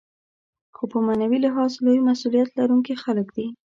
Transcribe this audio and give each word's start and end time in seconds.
خو 0.75 0.83
په 0.91 0.97
معنوي 1.05 1.39
لحاظ 1.45 1.71
لوی 1.85 1.99
مسوولیت 2.07 2.49
لرونکي 2.59 2.95
خلک 3.03 3.27
دي. 3.35 3.47